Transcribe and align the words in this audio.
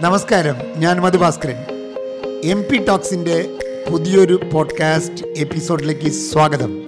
നമസ്കാരം 0.00 0.54
ഞാൻ 0.76 1.00
Madhu Bhaskaran 1.00 1.56
M 2.44 2.62
P 2.62 2.78
ടോക്സിന്റെ 2.78 3.50
പുതിയൊരു 3.90 4.40
പോഡ്കാസ്റ്റ് 4.52 5.26
എപ്പിസോഡിലേക്ക് 5.36 6.10
സ്വാഗതം. 6.10 6.86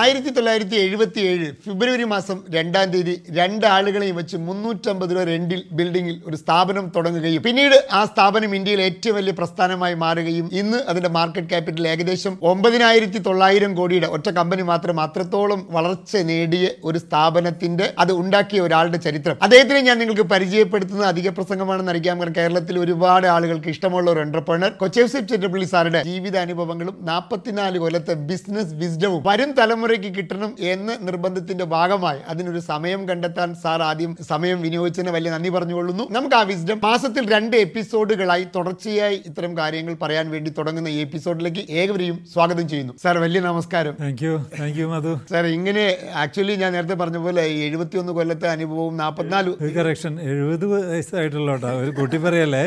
ആയിരത്തി 0.00 0.30
തൊള്ളായിരത്തി 0.30 0.76
എഴുപത്തി 0.82 1.20
ഏഴ് 1.30 1.46
ഫെബ്രുവരി 1.64 2.04
മാസം 2.12 2.38
രണ്ടാം 2.54 2.88
തീയതി 2.92 3.14
രണ്ട് 3.38 3.64
ആളുകളെയും 3.72 4.16
വെച്ച് 4.20 4.36
മുന്നൂറ്റമ്പത് 4.46 5.12
രൂപ 5.14 5.24
രണ്ടിൽ 5.30 5.60
ബിൽഡിംഗിൽ 5.78 6.16
ഒരു 6.28 6.36
സ്ഥാപനം 6.42 6.84
തുടങ്ങുകയും 6.96 7.42
പിന്നീട് 7.46 7.76
ആ 7.98 8.02
സ്ഥാപനം 8.10 8.52
ഇന്ത്യയിലെ 8.58 8.84
ഏറ്റവും 8.90 9.16
വലിയ 9.18 9.34
പ്രസ്ഥാനമായി 9.40 9.96
മാറുകയും 10.04 10.46
ഇന്ന് 10.60 10.78
അതിന്റെ 10.90 11.10
മാർക്കറ്റ് 11.16 11.50
ക്യാപിറ്റൽ 11.52 11.86
ഏകദേശം 11.92 12.34
ഒമ്പതിനായിരത്തി 12.50 13.20
തൊള്ളായിരം 13.26 13.74
കോടിയുടെ 13.78 14.10
ഒറ്റ 14.16 14.28
കമ്പനി 14.38 14.64
മാത്രം 14.70 15.00
അത്രത്തോളം 15.06 15.62
വളർച്ച 15.76 16.22
നേടിയ 16.30 16.68
ഒരു 16.88 17.00
സ്ഥാപനത്തിന്റെ 17.04 17.88
അത് 18.02 18.12
ഉണ്ടാക്കിയ 18.20 18.60
ഒരാളുടെ 18.66 19.00
ചരിത്രം. 19.06 19.36
അദ്ദേഹത്തിനെ 19.46 19.82
ഞാൻ 19.88 19.98
നിങ്ങൾക്ക് 20.02 20.26
പരിചയപ്പെടുത്തുന്നത് 20.32 21.08
അധിക 21.12 21.28
പ്രസംഗമാണെന്ന് 21.38 21.92
അറിയാം. 21.94 21.98
കാരണം 22.12 22.36
കേരളത്തിൽ 22.38 22.78
ഒരുപാട് 22.84 23.28
ആളുകൾക്ക് 23.34 23.70
ഇഷ്ടമുള്ള 23.74 24.08
ഒരു 24.14 24.22
എന്റർപ്രണർ 24.26 24.70
കൊച്ചേഫ് 24.80 25.24
ചിറ്റപ്പള്ളി 25.30 25.68
സാറുടെ 25.72 26.00
ജീവിതാനുഭവങ്ങളും 26.08 26.96
നാൽപ്പത്തിനാല് 27.10 27.78
കൊല്ലത്തെ 27.82 28.14
ബിസിനസ് 28.30 28.74
വിസ്ഡവും 28.80 29.20
വരും 29.28 29.50
തലമുറയ്ക്ക് 29.90 30.10
കിട്ടണം 30.16 30.50
എന്ന 30.72 30.90
നിർബന്ധത്തിന്റെ 31.06 31.64
ഭാഗമായി 31.72 32.20
അതിനൊരു 32.28 32.60
സമയം 32.68 33.00
കണ്ടെത്താൻ 33.08 33.48
സാർ 33.62 33.80
ആദ്യം 33.82 34.12
സമയം 34.28 34.58
വിനിയോഗിച്ചതിന് 34.64 35.12
വലിയ 35.16 35.30
നന്ദി 35.34 35.50
പറഞ്ഞുകൊള്ളുന്നു. 35.54 36.04
നമുക്ക് 36.16 36.36
ആ 36.38 36.42
വിസ്ഡം 36.50 36.78
മാസത്തിൽ 36.84 37.24
രണ്ട് 37.32 37.56
എപ്പിസോഡുകളായി 37.66 38.44
തുടർച്ചയായി 38.56 39.16
ഇത്തരം 39.28 39.52
കാര്യങ്ങൾ 39.60 39.94
പറയാൻ 40.02 40.26
വേണ്ടി 40.34 40.50
തുടങ്ങുന്ന 40.58 40.92
ഈ 40.96 40.98
എപ്പിസോഡിലേക്ക് 41.06 41.64
ഏവരെയും 41.82 42.18
സ്വാഗതം 42.34 42.68
ചെയ്യുന്നു. 42.72 42.94
സാർ 43.02 43.18
വലിയ 43.24 43.42
നമസ്കാരം. 43.48 43.96
Thank 44.00 44.22
you 44.26 44.34
thank 44.60 44.78
you 44.82 44.86
Madhu 44.92 45.14
sir 45.30 45.46
ഇങ്ങനെ 45.56 45.84
ആക്ച്വലി 46.22 46.56
ഞാൻ 46.62 46.70
നേരത്തെ 46.76 46.98
പറഞ്ഞ 47.02 47.20
പോലെ 47.26 47.42
എഴുപത്തി 47.42 47.78
എഴുപത്തിയൊന്ന് 47.80 48.12
കൊല്ലത്തെ 48.12 48.46
അനുഭവവും 48.54 48.94
നാൽപ്പത്തിനാല് 49.00 49.50
കറക്ഷൻ 49.74 50.14
എഴുപത് 50.30 50.64
വയസ്സായിട്ടുള്ള 50.72 51.50
കേട്ടോ. 51.52 51.68
ഒരു 51.82 51.90
കൂട്ടി 51.98 52.18
പറയല്ലേ? 52.24 52.64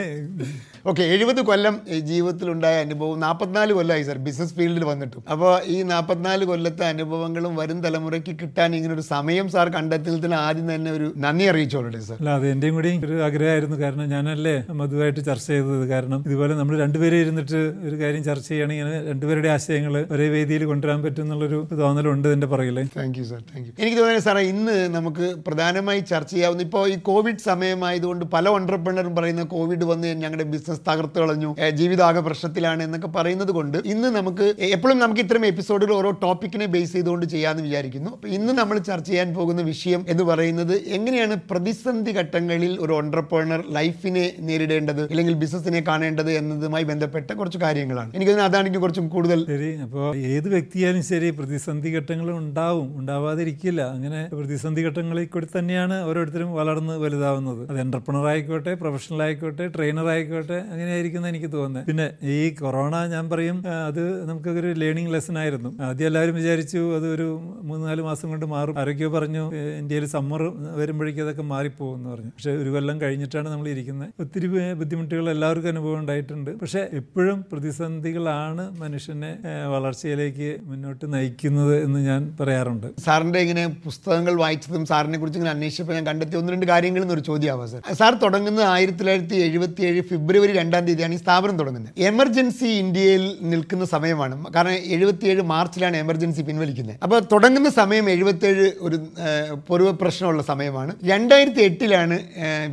ഓക്കെ 0.90 1.04
എഴുപത് 1.16 1.42
കൊല്ലം 1.50 1.76
ജീവിതത്തിലുണ്ടായ 2.10 2.76
അനുഭവം 2.86 3.18
നാൽപ്പത്തിനാല് 3.24 3.74
കൊല്ലമായി 3.78 4.04
സാർ. 4.08 4.18
ബിസിനസ് 4.28 4.54
ഫീൽഡിൽ 4.58 4.84
വന്നിട്ടും. 4.90 5.22
അപ്പോൾ 5.32 5.52
ഈ 5.74 5.78
നാൽപ്പത്തിനാല് 5.92 6.46
കൊല്ലത്തെ 6.52 6.84
അനുഭവങ്ങളും 7.14 7.54
വരും 7.60 7.80
തലമുറയ്ക്ക് 7.86 8.34
കിട്ടാൻ 8.42 8.70
ഇങ്ങനെ 8.78 8.94
ഒരു 8.98 9.04
സമയം 9.14 9.48
സാർ 9.54 9.68
കണ്ടെത്തുന്നതിന് 9.76 10.38
ആദ്യം 10.46 10.68
തന്നെ 10.74 10.90
ഒരു 10.98 11.08
നന്ദി 11.24 11.46
അറിയിച്ചോളട്ടെ 11.52 12.00
സാർ. 12.08 12.18
അല്ല 12.22 12.30
അത് 12.38 12.46
എന്റെയും 12.54 12.76
കൂടി 12.78 12.90
ഒരു 13.08 13.16
ആഗ്രഹമായിരുന്നു. 13.28 13.78
കാരണം 13.84 14.06
ഞാനല്ലേ 14.14 14.56
മധുവായിട്ട് 14.80 15.22
ചർച്ച 15.30 15.48
ചെയ്തത്. 15.52 15.84
കാരണം 15.94 16.20
ഇതുപോലെ 16.28 16.54
നമ്മൾ 16.62 16.74
രണ്ടുപേരും 16.84 17.20
ഇരുന്നിട്ട് 17.24 17.60
ഒരു 17.88 17.96
കാര്യം 18.02 18.24
ചർച്ച 18.30 18.48
ചെയ്യുകയാണെങ്കിൽ 18.50 18.84
ഇങ്ങനെ 18.84 19.02
രണ്ടുപേരുടെ 19.12 19.50
ആശയങ്ങൾ 19.56 19.96
ഒരേ 20.16 20.28
വേദിയിൽ 20.36 20.66
കൊണ്ടുവരാൻ 20.72 21.00
പറ്റും 21.06 21.24
എന്നുള്ളൊരു 21.26 21.60
തോന്നലുണ്ട് 21.82 22.28
എന്റെ 22.36 22.50
പറയില്ലേ 22.54 22.86
thank 22.98 23.20
you 23.22 23.26
sir 23.32 23.42
thank 23.52 23.68
you 23.68 23.74
എനിക്ക് 23.82 23.98
തോന്നുന്നത് 24.00 24.26
സാറേ 24.28 24.44
ഇന്ന് 24.54 24.78
നമുക്ക് 24.98 25.28
പ്രധാനമായി 25.48 26.04
ചർച്ച 26.14 26.32
ചെയ്യാവുന്ന 26.36 26.68
ഇപ്പോൾ 26.68 26.84
ഈ 26.94 26.98
കോവിഡ് 27.10 27.46
സമയമായതുകൊണ്ട് 27.50 28.26
പല 28.36 28.48
ഓണ്ടർപ്രണറും 28.56 29.16
പറയുന്ന 29.20 29.46
കോവിഡ് 29.56 29.88
വന്ന് 29.92 30.12
ഞങ്ങളുടെ 30.24 30.48
ബിസിനസ് 30.56 30.84
തകർത്ത് 30.90 31.20
കളഞ്ഞു 31.24 31.52
ജീവിതാഗ 31.54 31.80
ജീവിതാകെ 31.84 32.22
പ്രശ്നത്തിലാണ് 32.26 32.82
എന്നൊക്കെ 32.86 33.10
പറയുന്നത് 33.16 33.52
കൊണ്ട് 33.58 33.78
ഇന്ന് 33.92 34.10
നമുക്ക് 34.18 34.46
എപ്പോഴും 34.76 34.98
നമുക്ക് 35.04 35.22
ഇത്തരം 35.26 35.44
എപ്പിസോഡുകൾ 35.50 35.94
ഓരോ 35.98 36.10
ടോപ്പിക്കിനെ 36.24 36.66
ബേസ് 36.66 36.94
ചെയ്തുകൊണ്ട് 37.04 37.26
ചെയ്യാമെന്ന് 37.34 37.64
വിചാരിക്കുന്നു. 37.68 38.10
അപ്പോൾ 38.16 38.30
ഇന്ന് 38.38 38.52
നമ്മൾ 38.60 38.76
ചർച്ച 38.90 39.08
ചെയ്യാൻ 39.10 39.30
പോകുന്ന 39.38 39.62
വിഷയം 39.72 40.02
എന്ന് 40.12 40.24
പറയുന്നത് 40.30 40.76
എങ്ങനെയാണ് 40.98 41.36
പ്രതിസന്ധി 41.52 42.12
ഘട്ടങ്ങളിൽ 42.20 42.74
ഒരു 42.84 42.92
ഓണ്ടർപ്രണർ 42.98 43.62
ലൈഫിനെ 43.78 44.26
നേരിടേണ്ടത് 44.48 45.02
അല്ലെങ്കിൽ 45.12 45.36
ബിസിനസ്സിനെ 45.44 45.82
കാണേണ്ടത് 45.90 46.32
എന്നതുമായി 46.40 46.86
ബന്ധപ്പെട്ട 46.92 47.30
കുറച്ച് 47.40 47.60
കാര്യങ്ങളാണ്. 47.66 48.12
എനിക്കതിന് 48.18 48.44
അതാണെങ്കിൽ 48.50 48.82
കുറച്ചും 48.86 49.08
കൂടുതൽ 49.16 49.40
ശരി 49.52 49.70
അപ്പോൾ 49.86 50.08
ഏത് 50.34 50.48
വ്യക്തിയാലും 50.56 51.04
ശരി 51.12 51.30
പ്രതിസന്ധി 51.40 51.92
ഘട്ടങ്ങൾ 51.98 52.30
ഉണ്ടാവും 52.42 52.88
ഉണ്ടാവാതിരിക്കില്ല. 53.00 53.82
അങ്ങനെ 53.96 54.22
പ്രതിസന്ധി 54.38 54.84
ഘട്ടങ്ങളിൽ 54.88 55.28
കൂടി 55.36 55.50
തന്നെയാണ് 55.58 55.98
ഓരോരുത്തരും 56.10 56.52
വളർന്ന് 56.60 56.96
വലുതാവുന്നത്. 57.04 57.64
അത് 57.72 57.80
എന്റർപ്രണർ 57.86 58.26
ആയിക്കോട്ടെ 58.34 58.74
പ്രൊഫഷണൽ 58.84 59.22
ആയിക്കോട്ടെ 59.28 59.68
ട്രെയിനർ 59.76 60.08
ആയിക്കോട്ടെ 60.16 60.60
അങ്ങനെയായിരിക്കും 60.72 61.28
എനിക്ക് 61.34 61.52
തോന്നുന്നത്. 61.58 61.86
പിന്നെ 61.90 62.08
ഈ 62.36 62.40
കൊറോണ 62.62 62.96
ഞാൻ 63.16 63.26
പറയും 63.34 63.58
അത് 63.90 64.04
നമുക്കൊരു 64.30 64.72
ലേണിംഗ് 64.82 65.12
ലെസൺ 65.14 65.36
ആയിരുന്നു. 65.42 65.70
ആദ്യം 65.88 66.08
എല്ലാവരും 66.10 66.36
വിചാരിച്ചു 66.40 66.80
അത് 66.96 67.08
ഒരു 67.16 67.28
മൂന്ന് 67.70 67.84
നാല് 67.88 68.02
മാസം 68.02 68.28
കൊണ്ട് 68.30 68.46
മാറും. 68.54 68.80
ആരൊക്കെയോ 68.80 69.10
പറഞ്ഞു 69.10 69.44
ഇന്ത്യയിൽ 69.80 70.06
സമ്മർ 70.16 70.44
വരുമ്പോഴേക്കും 70.80 71.24
അതൊക്കെ 71.24 71.46
മാറിപ്പോകും 71.54 71.96
എന്ന് 71.98 72.10
പറഞ്ഞു. 72.10 72.32
പക്ഷേ 72.38 72.52
ഒരു 72.64 72.70
കൊല്ലം 72.70 72.98
കഴിഞ്ഞിട്ടാണ് 73.02 73.48
നമ്മൾ 73.50 73.68
ഇരിക്കുന്നത്. 73.74 74.10
ഒത്തിരി 74.20 74.48
ബുദ്ധിമുട്ടുകൾ 74.82 75.26
എല്ലാവർക്കും 75.36 75.72
അനുഭവം 75.74 76.00
ഉണ്ടായിട്ടുണ്ട്. 76.00 76.52
പക്ഷേ 76.62 76.82
എപ്പോഴും 77.02 77.40
പ്രതിസന്ധികളാണ് 77.52 78.66
മനുഷ്യനെ 78.82 79.32
വളർച്ചയിലേക്ക് 79.74 80.50
മുന്നോട്ട് 80.70 81.06
നയിക്കുന്നത് 81.14 81.76
എന്ന് 81.84 82.00
ഞാൻ 82.10 82.22
പറയാറുണ്ട്. 82.40 82.88
സാറിന്റെ 83.06 83.40
ഇങ്ങനെ 83.46 83.66
പുസ്തകങ്ങൾ 83.86 84.34
വായിച്ചതും 84.44 84.86
സാറിനെ 84.92 85.18
കുറിച്ച് 85.20 85.40
ഇങ്ങനെ 85.40 85.54
അന്വേഷിച്ചപ്പോൾ 85.56 85.94
ഞാൻ 85.98 86.06
കണ്ടെത്തിയ 86.08 86.40
ഒന്ന് 86.42 86.54
രണ്ട് 86.54 86.66
കാര്യങ്ങളിൽ 86.72 87.06
എന്നൊരു 87.06 87.24
ചോദ്യമാവാം 87.30 87.70
സാർ. 87.74 87.82
സാർ 88.02 88.14
തുടങ്ങുന്നത് 88.24 88.66
ആയിരത്തി 88.66 88.98
തൊള്ളായിരത്തി 88.98 89.38
എഴുപത്തി 89.48 89.82
ഏഴ് 89.90 90.02
ഫെബ്രുവരി 90.02 90.54
രണ്ടാം 90.60 90.86
തീയതിയാണ് 90.88 91.14
ഈ 91.14 91.22
സ്ഥാപനം 91.24 91.58
തുടങ്ങുന്നത്. 91.60 91.94
എമർജൻസി 92.12 92.70
ഇന്ത്യയിൽ 92.84 93.24
നിൽക്കുന്ന 93.54 93.86
സമയമാണ്. 93.86 94.36
കാരണം 94.56 94.78
എഴുപത്തിയേഴ് 94.96 95.44
മാർച്ചിലാണ് 95.54 95.98
എമർജൻസി 96.06 96.42
പിൻവലിക്കുന്നത് 96.74 97.04
അപ്പോൾ 97.06 97.20
തുടങ്ങുന്ന 97.32 97.70
സമയം 97.80 98.06
എഴുപത്തേഴ് 98.10 98.66
ഒരു 98.82 98.98
ഏഹ്, 99.28 99.92
പ്രശ്നമുള്ള 100.02 100.42
സമയമാണ്. 100.44 100.92
രണ്ടായിരത്തി 101.06 101.62
എട്ടിലാണ് 101.68 102.16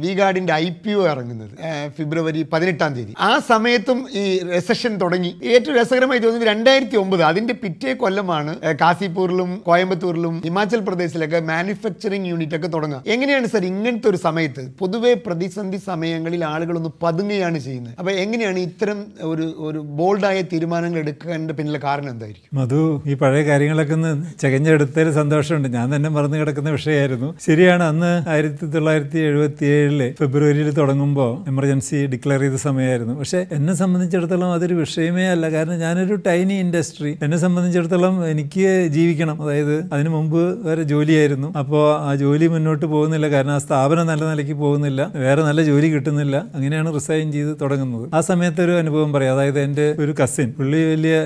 വി 0.03 0.13
ഗാർഡിന്റെ 0.15 0.53
ഐ 0.55 0.67
പി 0.83 0.93
ഒ 0.93 1.03
ഇറങ്ങുന്നത് 1.13 1.53
ഫെബ്രുവരി 1.97 2.43
പതിനെട്ടാം 2.53 2.93
തീയതി. 2.97 3.13
ആ 3.21 3.33
സമയത്തും 3.49 3.99
ഈ 4.15 4.23
റെസഷൻ 4.53 4.93
തുടങ്ങി. 5.03 5.31
ഏറ്റവും 5.53 5.75
രസകരമായി 5.79 6.21
തോന്നുന്നത് 6.23 6.49
രണ്ടായിരത്തി 6.51 6.97
ഒമ്പത് 7.03 7.23
അതിന്റെ 7.23 7.55
പിറ്റേ 7.63 7.93
കൊല്ലമാണ് 7.95 8.53
കാസിപ്പൂരിലും 8.83 9.51
കോയമ്പത്തൂരിലും 9.69 10.35
ഹിമാചൽ 10.47 10.81
പ്രദേശിലൊക്കെ 10.81 11.41
മാനുഫാക്ചറിങ് 11.51 12.29
യൂണിറ്റ് 12.33 12.57
ഒക്കെ 12.59 12.69
തുടങ്ങുക. 12.69 13.01
എങ്ങനെയാണ് 13.15 13.47
സർ 13.47 13.65
ഇങ്ങനത്തെ 13.73 14.09
ഒരു 14.09 14.21
സമയത്ത് 14.27 14.65
പൊതുവെ 14.81 15.13
പ്രതിസന്ധി 15.27 15.81
സമയങ്ങളിൽ 15.89 16.43
ആളുകളൊന്ന് 16.45 16.93
പതുങ്ങുകയാണ് 17.05 17.59
ചെയ്യുന്നത്? 17.59 17.95
അപ്പോൾ 18.01 18.13
എങ്ങനെയാണ് 18.25 18.59
ഇത്തരം 18.69 18.99
ഒരു 19.31 19.47
ഒരു 19.67 19.81
ബോൾഡായ 19.99 20.39
തീരുമാനങ്ങൾ 20.53 20.99
എടുക്കേണ്ട 21.05 21.51
പിന്നിലെ 21.59 21.81
കാരണം 21.85 22.11
എന്തായിരിക്കും? 22.11 22.49
മധു 22.59 22.81
ഈ 23.07 23.15
പഴയ 23.15 23.43
കാര്യങ്ങളൊക്കെ 23.49 23.90
ഒന്ന് 23.93 24.41
ചകഞ്ഞെടുത്തതിൽ 24.41 25.13
സന്തോഷമുണ്ട്. 25.13 25.69
ഞാൻ 25.69 25.97
തന്നെ 25.97 26.11
മറന്നു 26.11 26.37
കിടക്കുന്ന 26.37 26.71
വിഷയമായിരുന്നു. 26.71 27.35
ശരിയാണ് 27.47 27.83
അന്ന് 27.83 28.29
ആയിരത്തി 28.29 28.67
തൊള്ളായിരത്തി 28.67 29.19
എഴുപത്തി 29.19 29.65
ഏഴിൽ 29.65 30.15
ഫെബ്രുവരിയിൽ 30.21 30.71
തുടങ്ങുമ്പോൾ 30.71 31.49
എമർജൻസി 31.49 32.07
ഡിക്ലെയർ 32.07 32.41
ചെയ്ത 32.41 32.55
സമയമായിരുന്നു. 32.55 33.15
പക്ഷേ 33.15 33.47
എന്നെ 33.53 33.75
സംബന്ധിച്ചിടത്തോളം 33.75 34.53
അതൊരു 34.53 34.75
വിഷയമേ 34.75 35.27
അല്ല. 35.27 35.51
കാരണം 35.51 35.79
ഞാനൊരു 35.79 36.15
ടൈനി 36.15 36.55
ഇൻഡസ്ട്രി. 36.55 37.19
എന്നെ 37.23 37.37
സംബന്ധിച്ചിടത്തോളം 37.37 38.31
എനിക്ക് 38.31 38.89
ജീവിക്കണം. 38.89 39.43
അതായത് 39.43 39.85
അതിന് 39.93 40.09
മുമ്പ് 40.09 40.67
വേറെ 40.67 40.83
ജോലിയായിരുന്നു. 40.83 41.53
അപ്പോൾ 41.59 42.01
ആ 42.01 42.15
ജോലി 42.15 42.47
മുന്നോട്ട് 42.47 42.87
പോകുന്നില്ല. 42.87 43.29
കാരണം 43.29 43.53
ആ 43.53 43.59
സ്ഥാപനം 43.59 44.07
നല്ല 44.07 44.31
നിലയ്ക്ക് 44.31 44.53
പോകുന്നില്ല. 44.53 45.13
വേറെ 45.15 45.43
നല്ല 45.43 45.63
ജോലി 45.63 45.89
കിട്ടുന്നില്ല. 45.95 46.37
അങ്ങനെയാണ് 46.55 46.95
റിസൈൻ 46.95 47.33
ചെയ്ത് 47.33 47.57
തുടങ്ങുന്നത്. 47.61 48.09
ആ 48.15 48.21
സമയത്ത് 48.21 48.61
ഒരു 48.63 48.73
അനുഭവം 48.73 49.13
പറയാം. 49.13 49.35
അതായത് 49.35 49.61
എന്റെ 49.61 49.95
ഒരു 49.99 50.15
കസിൻ 50.23 50.53
പുള്ളി 50.59 50.91
വലിയ 50.91 51.17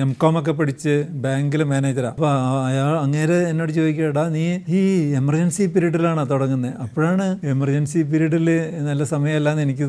എം 0.00 0.12
കോം 0.12 0.38
ഒക്കെ 0.38 0.52
പഠിച്ച് 0.52 1.04
ബാങ്കിലെ 1.10 1.64
മാനേജറാണ് 2.02 2.14
അപ്പോൾ 2.14 2.28
അയാൾ 2.68 2.94
അങ്ങേര് 2.98 3.48
എന്നോട് 3.50 3.72
ചോദിക്കടാ 3.72 4.28
നീ 4.28 4.44
ഈ 4.68 4.80
എമർജൻസി 5.12 5.66
പീരീഡിലാണ് 5.66 6.30
തുടങ്ങുന്നത് 6.30 6.74
അപ്പോഴാണ് 6.76 7.26
എമർജൻസി 7.46 8.02
പീരീഡിൽ 8.02 8.48
നല്ല 8.88 9.04
സമയമല്ല 9.04 9.48
എന്ന് 9.50 9.62
എനിക്ക് 9.62 9.86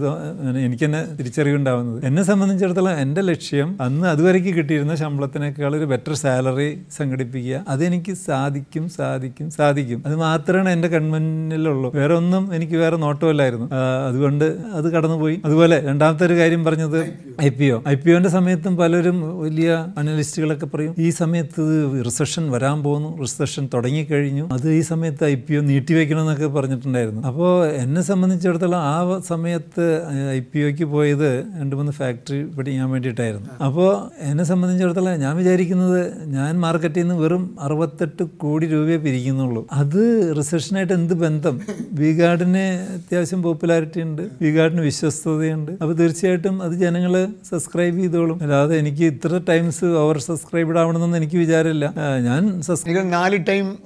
എനിക്ക് 0.66 0.86
തന്നെ 0.86 1.02
തിരിച്ചറിവുണ്ടാവുന്നത്. 1.20 2.06
എന്നെ 2.06 2.24
സംബന്ധിച്ചിടത്തോളം 2.24 3.00
എന്റെ 3.00 3.22
ലക്ഷ്യം 3.22 3.78
അന്ന് 3.82 4.08
അതുവരേക്ക് 4.08 4.56
കിട്ടിയിരുന്ന 4.58 4.96
ശമ്പളത്തിനേക്കാൾ 4.96 5.76
ഒരു 5.76 5.86
ബെറ്റർ 5.86 6.14
സാലറി 6.14 6.82
സംഘടിപ്പിക്കുക. 6.98 7.66
അതെനിക്ക് 7.68 8.14
സാധിക്കും 8.14 8.90
സാധിക്കും 8.90 9.52
സാധിക്കും. 9.52 10.04
അത് 10.06 10.16
മാത്രമാണ് 10.16 10.70
എന്റെ 10.70 10.88
കൺമുന്നിലുള്ളൂ. 10.88 11.92
വേറെ 11.96 12.14
ഒന്നും 12.14 12.54
എനിക്ക് 12.54 12.76
വേറെ 12.76 12.98
നോട്ടമില്ലായിരുന്നു. 12.98 13.70
അതുകൊണ്ട് 14.08 14.46
അത് 14.74 14.92
കടന്നുപോയി. 14.92 15.42
അതുപോലെ 15.46 15.82
രണ്ടാമത്തെ 15.86 16.26
ഒരു 16.26 16.34
കാര്യം 16.34 16.64
പറഞ്ഞത് 16.64 17.00
I 17.42 17.50
P 17.50 17.66
O. 17.66 17.82
I 17.88 17.96
P 17.96 18.12
ഒന്റെ 18.12 18.30
സമയത്തും 18.30 18.78
പലരും 18.78 19.40
വലിയ 19.40 19.70
അനലിസ്റ്റുകളൊക്കെ 19.98 20.66
പറയും 20.66 20.96
ഈ 21.00 21.10
സമയത്ത് 21.10 21.64
റിസഷൻ 22.06 22.52
വരാൻ 22.52 22.84
പോകുന്നു 22.84 23.10
റിസഷൻ 23.22 23.70
തുടങ്ങിക്കഴിഞ്ഞു. 23.74 24.46
അത് 24.52 24.74
ഈ 24.74 24.82
സമയത്ത് 24.82 25.24
ഐ 25.26 25.36
പി 25.36 25.54
ഒ 25.54 25.62
നീട്ടിവെക്കണമെന്നൊക്കെ 25.62 26.48
പറഞ്ഞിട്ടുണ്ടായിരുന്നു. 26.48 27.22
അപ്പോൾ 27.22 27.68
എന്നെ 27.84 28.02
സംബന്ധിച്ചിടത്തോളം 28.02 28.78
ആ 28.78 29.20
സമയത്ത് 29.28 29.86
ഐ 30.32 30.40
പി 30.40 30.60
ഒക്ക് 30.60 30.84
പോയത് 30.84 31.44
രണ്ട് 31.60 31.76
മൂന്ന് 31.76 31.92
ഫാക്ടറി 31.92 32.44
പഠിക്കാൻ 32.58 32.90
വേണ്ടിയിട്ടായിരുന്നു. 32.90 33.50
അപ്പോൾ 33.66 33.90
എന്നെ 34.30 34.44
സംബന്ധിച്ചിടത്തോളം 34.44 35.20
ഞാൻ 35.20 35.38
വിചാരിക്കുന്നത് 35.38 36.24
ഞാൻ 36.26 36.60
മാർക്കറ്റിൽ 36.60 37.02
നിന്ന് 37.02 37.16
വെറും 37.16 37.58
അറുപത്തെട്ട് 37.62 38.24
കോടി 38.24 38.66
രൂപയെ 38.66 38.98
പിരിക്കുന്നുള്ളൂ. 38.98 39.68
അത് 39.72 40.02
റിസഷനായിട്ട് 40.38 40.94
എന്ത് 40.94 41.14
ബന്ധം? 41.14 41.62
വി 41.94 42.12
ഗാർഡിന് 42.14 42.66
അത്യാവശ്യം 42.96 43.44
പോപ്പുലാരിറ്റി 43.44 44.02
ഉണ്ട്. 44.02 44.22
വി 44.42 44.52
ഗാർഡിന് 44.58 44.82
വിശ്വസ്തതയുണ്ട്. 44.82 45.72
അപ്പോൾ 45.72 45.94
തീർച്ചയായിട്ടും 45.94 46.64
അത് 46.64 46.74
ജനങ്ങൾ 46.74 47.14
സബ്സ്ക്രൈബ് 47.50 47.98
ചെയ്തോളും. 47.98 48.40
അല്ലാതെ 48.44 48.78
എനിക്ക് 48.78 49.04
ഇത്ര 49.04 49.42
ടൈംസ് 49.50 49.86
ഓവർ 49.86 50.18
സബ്സ്ക്രൈബ്ഡ് 50.18 50.80
ആവണമെന്നൊന്നും 50.80 51.18
എനിക്ക് 51.18 51.38
വിചാരമില്ല. 51.38 51.93
ഞാൻ 52.26 52.62
നാല് 53.10 53.40
ടൈം 53.50 53.78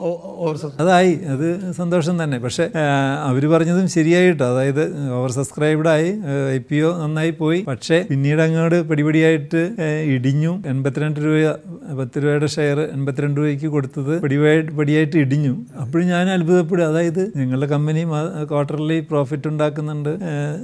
അതായി. 0.80 1.13
അത് 1.33 1.71
സന്തോഷം 1.71 2.24
തന്നെ. 2.24 2.38
പക്ഷേ 2.39 2.69
അവർ 3.30 3.45
പറഞ്ഞതും 3.51 3.88
ശരിയായിട്ടോ. 3.89 4.45
അതായത് 4.45 5.12
ഓവർ 5.12 5.31
സബ്സ്ക്രൈബായി 5.31 6.09
ഐ 6.54 6.57
പി 6.57 6.75
ഒ 6.75 6.98
നന്നായി 7.04 7.31
പോയി. 7.31 7.62
പക്ഷേ 7.62 8.06
പിന്നീട് 8.09 8.42
അങ്ങോട്ട് 8.42 8.89
പടിപടിയായിട്ട് 8.89 9.75
ഇടിഞ്ഞു. 10.15 10.63
എൺപത്തിരണ്ട് 10.68 11.19
രൂപ 11.19 11.51
പത്ത് 12.00 12.24
രൂപയുടെ 12.24 12.48
ഷെയർ 12.48 12.80
എൺപത്തിരണ്ട് 12.80 13.39
രൂപയ്ക്ക് 13.39 13.65
കൊടുത്തത് 13.65 14.21
പടിപടി 14.21 14.75
പടിയായിട്ട് 14.75 15.18
ഇടിഞ്ഞു. 15.18 15.65
അപ്പോഴും 15.81 16.07
ഞാൻ 16.07 16.30
അത്ഭുതപ്പെടും. 16.30 16.86
അതായത് 16.88 17.31
നിങ്ങളുടെ 17.36 17.65
കമ്പനി 17.65 18.03
ക്വാർട്ടർലി 18.50 19.00
പ്രോഫിറ്റ് 19.00 19.48
ഉണ്ടാക്കുന്നുണ്ട്. 19.48 20.18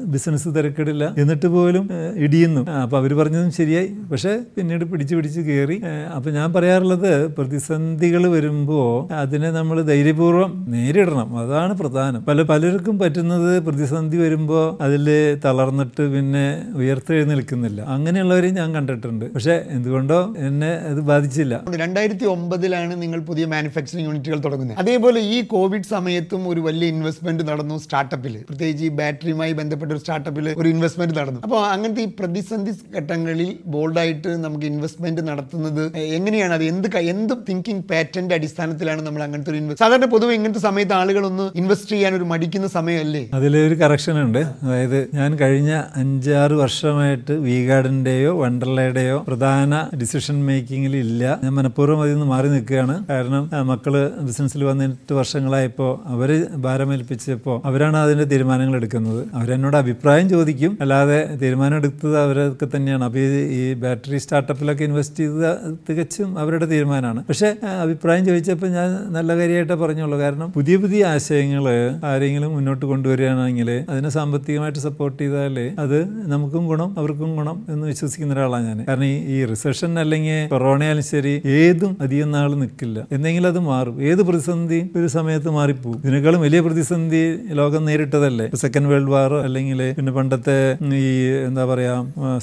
ബിസിനസ് 0.05 0.49
തിരക്കിടില്ല. 0.49 1.15
എന്നിട്ട് 1.17 1.47
പോലും 1.47 1.89
ഇടിയുന്നു. 2.15 2.61
അപ്പോൾ 2.71 2.97
അവർ 2.97 3.13
പറഞ്ഞതും 3.13 3.51
ശരിയായി. 3.51 3.89
പക്ഷേ 4.11 4.39
പിന്നീട് 4.57 4.85
പിടിച്ച് 4.85 5.15
പിടിച്ച് 5.15 5.41
കയറി 5.41 5.81
അപ്പോൾ 6.15 6.29
ഞാൻ 6.29 6.53
പറയാറുള്ളത് 6.53 7.32
പ്രതിസന്ധികൾ 7.37 8.27
വരുമ്പോൾ 8.27 9.13
അതിനെ 9.13 9.51
നമ്മൾ 9.51 9.81
ധൈര്യപൂർവം 9.81 10.65
നേരിടണം. 10.69 11.37
അതാണ് 11.37 11.73
പ്രധാനം. 11.73 12.23
പല 12.23 12.41
പലർക്കും 12.41 12.99
പറ്റുന്നത് 12.99 13.63
പ്രതിസന്ധി 13.63 14.17
വരുമ്പോൾ 14.17 14.83
അതിൽ 14.83 15.35
തളർന്നിട്ട് 15.45 16.13
പിന്നെ 16.13 16.63
ഉയർത്തെഴുന്നേൽക്കുന്നില്ല. 16.75 17.81
അങ്ങനെയുള്ളവരെയും 17.81 18.55
ഞാൻ 18.55 18.73
കണ്ടിട്ടുണ്ട്. 18.75 19.33
പക്ഷേ 19.33 19.61
എന്തുകൊണ്ടോ 19.69 20.33
എന്നെ 20.37 20.67
അത് 20.67 21.01
ബാധിച്ചില്ല. 21.01 21.61
രണ്ടായിരത്തി 21.75 22.25
ഒമ്പതിലാണ് 22.25 23.01
നിങ്ങൾ 23.01 23.19
പുതിയ 23.19 23.45
മാനുഫാക്ചറിംഗ് 23.45 24.09
യൂണിറ്റുകൾ 24.09 24.39
തുടങ്ങുന്നത്. 24.39 24.77
അതേപോലെ 24.77 25.21
ഈ 25.21 25.41
കോവിഡ് 25.41 25.83
സമയത്തും 25.83 26.49
ഒരു 26.49 26.61
വലിയ 26.61 26.87
ഇൻവെസ്റ്റ്മെന്റ് 26.87 27.47
നടന്നു 27.47 27.77
സ്റ്റാർട്ടപ്പിൽ 27.77 28.43
പ്രത്യേകിച്ച് 28.49 28.85
ഈ 28.85 28.87
ബാറ്ററിയുമായി 28.87 29.53
ബന്ധപ്പെട്ട 29.53 29.91
ഒരു 29.91 29.99
സ്റ്റാർട്ടപ്പിൽ 29.99 30.49
ഒരു 30.49 30.69
ഇൻവെസ്റ്റ്മെന്റ് 30.69 31.15
നടന്നു. 31.19 31.41
അപ്പോൾ 31.43 31.65
അങ്ങനത്തെ 31.65 32.01
ഈ 32.01 32.07
പ്രതിസന്ധി 32.19 32.71
ഘട്ടങ്ങളിൽ 32.97 33.57
ബോൾഡായിട്ട് 33.65 34.27
നമുക്ക് 34.27 34.65
ഇൻവെസ്റ്റ്മെന്റ് 34.65 35.21
നടത്തുന്നത് 35.21 35.97
എങ്ങനെയാണ്? 35.97 36.53
അത് 36.53 36.63
എന്ത് 36.63 36.87
ക- 36.87 36.97
എന്ത് 37.23 37.35
തിങ്കിങ് 37.49 37.83
പാറ്റന്റ് 37.89 38.33
അടിസ്ഥാനത്തിലാണ് 38.37 39.01
നമ്മൾ 39.05 39.21
അങ്ങനത്തെ 39.23 39.51
ഒരു 39.51 39.57
ഇൻവെസ്റ്റ് 39.57 39.83
സാധാരണ 39.85 40.07
പൊതുവെ 40.13 40.33
ഇങ്ങനത്തെ 40.37 40.61
സമയത്ത് 40.65 40.93
ആളുകൾ 40.93 41.23
ഒന്ന് 41.25 41.45
ഇൻവെസ്റ്റ് 41.59 41.91
ചെയ്യാൻ 41.91 42.13
ഒരു 42.15 42.25
മടിക്കുന്ന 42.31 42.67
സമയമല്ലേ? 42.77 43.21
അതിലൊരു 43.33 43.75
കറക്ഷൻ 43.81 44.15
ഉണ്ട്. 44.23 44.39
അതായത് 44.63 44.97
ഞാൻ 45.13 45.35
കഴിഞ്ഞ 45.41 45.71
അഞ്ചാറ് 45.95 46.55
വർഷമായിട്ട് 46.61 47.33
വി 47.45 47.55
ഗാർഡിന്റെയോ 47.67 48.31
വണ്ടർലയുടെയോ 48.41 49.17
പ്രധാന 49.27 49.71
ഡിസിഷൻ 50.01 50.37
മേക്കിങ്ങിൽ 50.47 50.95
ഇല്ല. 50.95 51.23
ഞാൻ 51.43 51.53
മനഃപൂർവം 51.59 52.01
അതിൽ 52.01 52.13
നിന്ന് 52.13 52.27
മാറി 52.33 52.49
നിൽക്കുകയാണ്. 52.55 52.95
കാരണം 53.11 53.43
മക്കൾ 53.71 53.95
ബിസിനസ്സിൽ 54.29 54.63
വന്നിട്ട് 54.71 55.13
വർഷങ്ങളായപ്പോൾ 55.19 55.91
അവർ 56.13 56.31
ഭാരമേൽപ്പിച്ചപ്പോൾ 56.65 57.57
അവരാണ് 57.69 57.97
അതിന്റെ 57.97 58.27
തീരുമാനങ്ങൾ 58.33 58.77
എടുക്കുന്നത്. 58.81 59.21
അവരെന്നോട് 59.33 59.77
അഭിപ്രായം 59.83 60.27
ചോദിക്കും. 60.35 60.73
അല്ലാതെ 60.81 61.19
തീരുമാനം 61.43 61.77
എടുത്തത് 61.81 62.19
അവരൊക്കെ 62.25 62.67
തന്നെയാണ്. 62.75 63.03
അപ്പോൾ 63.09 63.19
ഈ 63.19 63.41
ഈ 63.61 63.73
ബാറ്ററി 63.83 64.17
സ്റ്റാർട്ടപ്പിലൊക്കെ 64.25 64.83
ഇൻവെസ്റ്റ് 64.89 65.19
ചെയ്തത് 65.23 65.51
തികച്ചും 65.87 66.29
അവരുടെ 66.43 66.65
തീരുമാനമാണ്. 66.73 67.12
പക്ഷേ 67.21 67.43
പക്ഷെ 67.43 67.67
അഭിപ്രായം 67.83 68.25
ചോദിച്ചപ്പോൾ 68.25 68.67
ഞാൻ 68.67 68.89
നല്ല 69.13 69.31
കാര്യമായിട്ടേ 69.37 69.75
പറഞ്ഞുള്ളൂ. 69.75 70.17
കാരണം 70.17 70.47
പുതിയ 70.51 70.77
പുതിയ 70.77 71.05
ആശയങ്ങൾ 71.05 71.65
ആരെങ്കിലും 72.09 72.51
മുന്നോട്ട് 72.55 72.85
കൊണ്ടുവരികയാണെങ്കിൽ 72.85 73.69
അതിനെ 73.91 74.09
സാമ്പത്തികമായിട്ട് 74.09 74.79
സപ്പോർട്ട് 74.79 75.17
ചെയ്താൽ 75.21 75.57
അത് 75.83 75.97
നമുക്കും 76.33 76.63
ഗുണം 76.71 76.89
അവർക്കും 76.99 77.29
ഗുണം 77.35 77.57
എന്ന് 77.69 77.87
വിശ്വസിക്കുന്ന 77.87 78.33
ഒരാളാണ് 78.33 78.65
ഞാൻ. 78.67 78.85
കാരണം 78.89 79.05
ഈ 79.05 79.17
ഈ 79.35 79.45
റിസഷൻ 79.45 79.99
അല്ലെങ്കിൽ 79.99 80.47
കൊറോണയാലും 80.53 81.03
ശരി 81.03 81.41
ഏതും 81.57 81.97
അധികം 82.01 82.31
നാൾ 82.31 82.49
നിൽക്കില്ല. 82.61 82.99
എന്തെങ്കിലും 83.11 83.49
അത് 83.49 83.59
മാറും. 83.59 83.97
ഏത് 84.09 84.21
പ്രതിസന്ധി 84.21 84.79
ഒരു 84.95 85.07
സമയത്ത് 85.07 85.49
മാറിപ്പോകും 85.49 85.99
ഇതിനേക്കാളും 86.05 86.41
വലിയ 86.41 86.61
പ്രതിസന്ധി 86.61 87.23
ലോകം 87.61 87.85
നേരിട്ടതല്ലേ? 87.85 88.47
സെക്കൻഡ് 88.63 88.91
വേൾഡ് 88.93 89.11
വാർ 89.15 89.33
അല്ലെങ്കിൽ 89.47 89.81
പിന്നെ 89.99 90.11
പണ്ടത്തെ 90.11 90.57
ഈ 91.01 91.03
എന്താ 91.49 91.65
പറയാ 91.65 91.95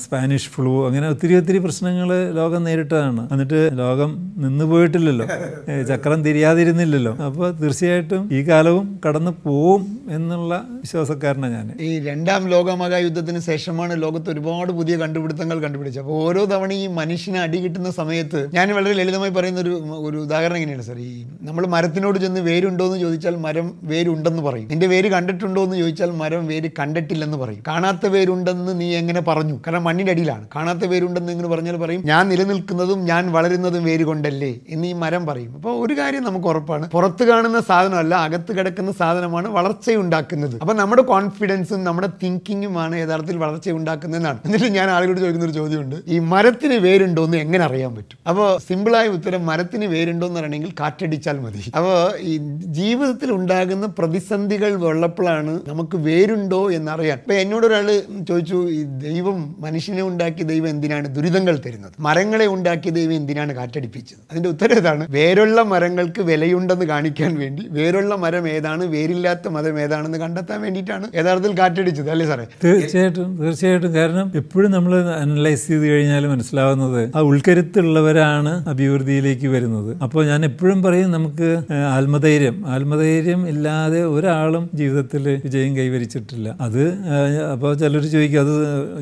സ്പാനിഷ് 0.05 0.51
ഫ്ലൂ 0.57 0.75
അങ്ങനെ 0.91 1.09
ഒത്തിരി 1.09 1.35
ഒത്തിരി 1.41 1.59
പ്രശ്നങ്ങൾ 1.59 2.13
ലോകം 2.41 2.65
നേരിട്ടതാണ്. 2.65 3.25
എന്നിട്ട് 3.33 3.61
ലോകം 3.83 4.11
നിന്നു 4.51 4.65
പോയിട്ടില്ലല്ലോ. 4.65 5.25
ചക്രം 5.91 6.23
തിരിയാതിരുന്നില്ലല്ലോ. 6.25 7.13
അപ്പോൾ 7.27 7.51
തീർച്ചയായിട്ടും 7.61 8.23
ഈ 8.33 8.41
കാലവും 8.49 9.01
കടന്നു 9.07 9.33
പോവും 9.45 9.83
എന്നുള്ള 10.11 10.55
വിശ്വാസക്കാരനാണ് 10.81 11.55
ഞാൻ 11.55 11.67
ഈ 11.81 11.91
രണ്ടാം 12.05 12.49
ലോകമഹായുദ്ധത്തിന് 12.49 13.39
ശേഷമാണ് 13.41 14.03
ലോകത്ത് 14.03 14.31
ഒരുപാട് 14.31 14.73
പുതിയ 14.73 14.97
കണ്ടുപിടുത്തങ്ങൾ 14.97 15.59
കണ്ടുപിടിച്ചത്. 15.63 16.03
അപ്പോൾ 16.03 16.23
ഓരോ 16.23 16.45
തവണ 16.45 16.73
ഈ 16.73 16.87
മനുഷ്യന് 17.01 17.37
അടി 17.37 17.59
കിട്ടുന്ന 17.59 17.91
സമയത്ത് 17.91 18.41
ഞാൻ 18.55 18.75
വളരെ 18.75 18.93
ലളിതമായി 18.93 19.31
പറയുന്ന 19.31 19.61
ഒരു 19.61 19.75
ഒരു 20.01 20.17
ഉദാഹരണം 20.17 20.57
എങ്ങനെയാണ് 20.57 20.83
സാർ. 20.83 20.99
ഈ 20.99 21.13
നമ്മൾ 21.43 21.67
മരത്തിനോട് 21.67 22.19
ചെന്ന് 22.19 22.41
വേരുണ്ടോ 22.41 22.85
എന്ന് 22.85 22.99
ചോദിച്ചാൽ 22.99 23.37
മരം 23.37 23.69
വേരുണ്ടെന്ന് 23.83 24.43
പറയും. 24.43 24.69
നിന്റെ 24.69 24.87
വേര് 24.87 25.09
കണ്ടിട്ടുണ്ടോ 25.09 25.65
എന്ന് 25.65 25.77
ചോദിച്ചാൽ 25.77 26.11
മരം 26.23 26.47
വേര് 26.47 26.71
കണ്ടിട്ടില്ലെന്ന് 26.79 27.37
പറയും. 27.37 27.63
കാണാത്ത 27.69 28.07
വേരുണ്ടെന്ന് 28.07 28.81
നീ 28.81 28.89
എങ്ങനെ 28.95 29.21
പറഞ്ഞു? 29.21 29.57
കാരണം 29.67 29.85
മണ്ണിന്റെ 29.85 30.13
അടിയിലാണ്. 30.13 30.47
കാണാത്ത 30.57 30.85
വേരുണ്ടെന്ന് 30.87 31.33
ഇങ്ങനെ 31.33 31.49
പറഞ്ഞാൽ 31.49 31.77
പറയും? 31.77 32.03
ഞാൻ 32.05 32.29
നിലനിൽക്കുന്നതും 32.29 33.05
ഞാൻ 33.05 33.33
വളരുന്നതും 33.33 33.85
വേര് 33.85 34.05
കൊണ്ടല്ലേ 34.05 34.40
എന്ന് 34.69 34.87
ഈ 34.87 34.93
മരം 34.93 35.27
പറയും. 35.27 35.55
അപ്പോൾ 35.55 35.87
ഒരു 35.87 35.95
കാര്യം 35.99 36.23
നമുക്ക് 36.25 36.47
ഉറപ്പാണ്. 36.47 36.91
പുറത്ത് 36.91 37.25
കാണുന്ന 37.25 37.61
സാധനമല്ല 37.61 38.15
അകത്ത് 38.15 38.59
കിടക്കുന്ന 38.59 38.93
സാധനമാണ് 38.93 39.49
വളർച്ചയുണ്ടാക്കുന്നത്. 39.49 40.57
അപ്പോൾ 40.61 40.75
നമ്മുടെ 40.75 41.03
കോൺഫിഡൻസും 41.03 41.85
നമ്മുടെ 41.85 42.09
തിങ്കിങ്ങുമാണ് 42.23 42.97
യഥാർത്ഥത്തിൽ 42.97 43.37
വളർച്ച 43.37 43.71
ഉണ്ടാക്കുന്നതെന്നാണ് 43.71 44.39
എന്നിട്ട് 44.45 44.65
ഞാൻ 44.65 44.91
ആളുകളോട് 44.91 45.21
ചോദിക്കുന്ന 45.21 45.47
ഒരു 45.47 45.53
ചോദ്യമുണ്ട്. 45.53 45.97
ഈ 46.07 46.19
മരത്തിന് 46.19 46.75
വേരുണ്ടോ 46.75 47.25
എന്ന് 47.25 47.37
എങ്ങനെ 47.37 47.65
അറിയാൻ 47.65 47.95
പറ്റും? 47.97 48.19
അപ്പോൾ 48.29 48.59
സിമ്പിളായ 48.69 49.09
ഉത്തരം 49.09 49.47
മരത്തിന് 49.47 49.85
വേരുണ്ടോ 49.85 50.27
എന്ന് 50.27 50.41
പറയണമെങ്കിൽ 50.41 50.73
കാറ്റടിച്ചാൽ 50.81 51.39
മതി. 51.39 51.73
അപ്പോൾ 51.77 52.19
ഈ 52.21 52.37
ജീവിതത്തിൽ 52.81 53.33
ഉണ്ടാകുന്ന 53.33 53.87
പ്രതിസന്ധികൾ 53.87 54.73
ഉള്ളപ്പോഴാണ് 54.93 55.61
നമുക്ക് 55.69 55.97
വേരുണ്ടോ 55.97 56.71
എന്നറിയാൻ. 56.71 57.19
ഇപ്പം 57.19 57.41
എന്നോട് 57.41 57.67
ഒരാൾ 57.67 58.03
ചോദിച്ചു 58.29 58.71
ഈ 58.71 58.83
ദൈവം 58.83 59.57
മനുഷ്യനെ 59.59 60.03
ഉണ്ടാക്കിയ 60.03 60.45
ദൈവം 60.45 60.69
എന്തിനാണ് 60.69 61.09
ദുരിതങ്ങൾ 61.17 61.57
തരുന്നത്? 61.67 61.93
മരങ്ങളെ 62.01 62.47
ഉണ്ടാക്കിയ 62.47 62.91
ദൈവം 62.91 63.13
എന്തിനാണ് 63.13 63.53
കാറ്റടിപ്പിച്ചത്? 63.53 64.21
അതിന്റെ 64.31 64.49
ഉത്തരം 64.55 64.77
ഇതാണ് 64.83 65.05
വേരുള്ള 65.17 65.61
മരങ്ങൾക്ക് 65.73 66.23
വിലയുണ്ടെന്ന് 66.31 66.87
കാണിക്കാൻ 66.91 67.33
വേണ്ടി. 67.43 67.63
വേരുള്ള 67.79 68.15
മരം 68.25 68.45
ഏതാണ്? 68.49 68.85
വേരില്ലാത്ത 68.95 69.49
മരം 69.57 69.77
ഏതാണെന്ന് 69.85 70.19
കണ്ടെത്താൻ 70.19 70.59
വേണ്ടിയിട്ടാണ് 70.65 71.07
യഥാർത്ഥത്തിൽ 71.19 71.55
കാറ്റടിച്ചത് 71.61 72.11
അല്ലേ 72.15 72.27
സാറേ? 72.31 72.47
തീർച്ചയായിട്ടും 72.65 73.31
തീർച്ചയായിട്ടും. 73.43 73.91
കാരണം 73.99 74.27
എപ്പോഴും 74.43 74.71
നമ്മൾ 74.77 74.93
അനലൈസ് 75.23 75.67
ചെയ്ത് 75.71 75.87
കഴിഞ്ഞാൽ 75.93 76.27
മനസ്സിലാവുന്നത് 76.35 77.01
ആ 77.17 77.21
ഉൾക്കരുത്തുള്ളവരാണ് 77.31 78.53
അഭിവൃദ്ധിയിലേക്ക് 78.73 79.49
വരുന്നത്. 79.57 79.91
അപ്പോൾ 80.07 80.23
ഞാൻ 80.31 80.41
എപ്പോഴും 80.51 80.83
പറയും 80.83 81.11
നമുക്ക് 81.17 81.49
ആത്മധൈര്യം. 81.97 82.57
ആത്മധൈര്യം 82.75 83.49
ഇല്ലാതെ 83.49 84.03
ഒരാളും 84.15 84.65
ജീവിതത്തിൽ 84.75 85.25
വിജയം 85.47 85.73
കൈവരിച്ചിട്ടില്ല. 85.77 86.49
അത് 86.61 86.83
അപ്പോൾ 87.53 87.73
ചിലർ 87.83 88.05
ചോദിക്കും 88.15 88.41
അത് 88.47 88.57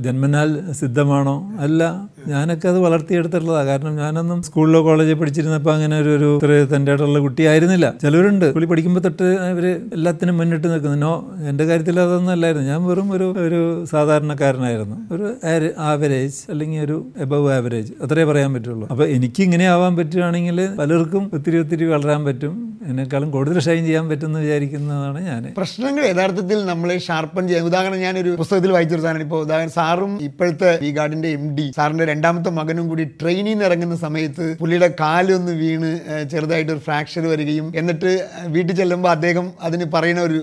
ജന്മനാൽ 0.06 0.50
സിദ്ധമാണോ? 0.80 1.36
അല്ല 1.66 1.82
ഞാനൊക്കെ 2.28 2.68
അത് 2.68 2.78
വളർത്തിയെടുത്തിട്ടുള്ളതാണ് 2.78 3.66
കാരണം 3.66 3.96
ഞാനൊന്നും 3.96 4.42
സ്കൂളിലോ 4.42 4.84
കോളേജിൽ 4.84 5.14
പഠിച്ചിരുന്നപ്പോൾ 5.14 5.74
അങ്ങനെ 5.74 6.00
ഒരു 6.00 6.38
ഒരു 6.44 6.68
തന്റെ 6.76 6.92
ആയിട്ടുള്ള 6.92 7.18
കുട്ടിയായിരുന്നില്ല 7.18 7.94
ചിലവരുണ്ട്. 8.02 8.52
പുള്ളി 8.54 8.68
പഠിക്കുമ്പോൾ 8.68 9.00
തൊട്ട് 9.00 9.22
അവർ 9.22 9.80
എല്ലാത്തിനും 9.92 10.38
മുന്നിട്ട് 10.38 10.72
നിൽക്കുന്നു. 10.72 10.96
നോ 10.96 11.30
എന്റെ 11.48 11.64
കാര്യത്തിൽ 11.64 12.00
അതൊന്നും 12.00 12.32
അല്ലായിരുന്നു. 12.32 12.68
ഞാൻ 12.68 12.84
വെറും 12.84 13.12
ഒരു 13.12 13.34
ഒരു 13.38 13.84
സാധാരണക്കാരനായിരുന്നു. 13.84 15.14
ഒരു 15.14 15.70
ആവറേജ് 15.78 16.34
അല്ലെങ്കിൽ 16.50 16.80
ഒരു 16.80 17.06
എബവ് 17.18 17.52
ആവറേജ് 17.52 17.92
അത്രേ 18.02 18.24
പറയാൻ 18.24 18.54
പറ്റുള്ളൂ. 18.54 18.88
അപ്പോൾ 18.90 19.08
എനിക്ക് 19.08 19.42
ഇങ്ങനെ 19.42 19.68
ആവാൻ 19.68 19.96
പറ്റുകയാണെങ്കിൽ 19.96 20.68
പലർക്കും 20.78 21.30
ഒത്തിരി 21.34 21.58
ഒത്തിരി 21.58 21.84
വളരാൻ 21.84 22.24
പറ്റും. 22.24 22.67
എന്നെക്കാളും 22.88 23.30
കൂടുതൽ 23.30 23.58
ഷൈൻ 23.60 23.82
ചെയ്യാൻ 23.84 24.08
പറ്റുമെന്ന് 24.10 24.40
വിചാരിക്കുന്നതാണ് 24.40 25.20
ഞാൻ 25.26 25.42
പ്രശ്നങ്ങൾ 25.56 26.04
യഥാർത്ഥത്തിൽ 26.06 26.58
നമ്മളെ 26.64 26.98
ഷാർപ്പൺ 26.98 27.44
ചെയ്യാൻ 27.48 27.64
ഉദാഹരണം 27.64 27.98
ഞാനൊരു 27.98 28.30
പുസ്തകത്തിൽ 28.30 28.72
വായിച്ചൊരു 28.72 29.02
സാധനം 29.02 29.22
ഇപ്പോൾ 29.22 29.42
ഉദാഹരണം 29.42 29.70
സാറും 29.70 30.12
ഇപ്പോഴത്തെ 30.22 30.70
ഈ 30.82 30.90
ഗാർഡിന്റെ 30.90 31.28
എം 31.28 31.44
ഡി 31.56 31.66
സാറിന്റെ 31.76 32.04
രണ്ടാമത്തെ 32.04 32.50
മകനും 32.50 32.88
കൂടി 32.88 33.04
ട്രെയിനിൽ 33.20 33.52
നിന്ന് 33.52 33.64
ഇറങ്ങുന്ന 33.64 33.96
സമയത്ത് 33.96 34.56
പുള്ളിയുടെ 34.60 34.90
കാലൊന്ന് 35.00 35.52
വീണ് 35.52 35.90
ചെറുതായിട്ട് 36.32 36.72
ഒരു 36.72 36.78
ഫ്രാക്ചർ 36.78 37.26
വരികയും 37.26 37.66
എന്നിട്ട് 37.74 38.12
വീട്ടിൽ 38.46 38.74
ചെല്ലുമ്പോൾ 38.76 39.10
അദ്ദേഹം 39.10 39.52
അതിന് 39.62 39.84
പറയുന്ന 39.94 40.22
ഒരു 40.22 40.38